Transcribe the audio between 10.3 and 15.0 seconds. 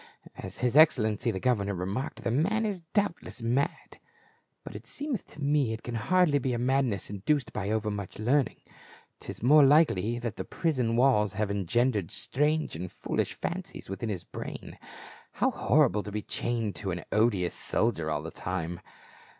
the prison walls have engendered strange and foolish fancies within his brain.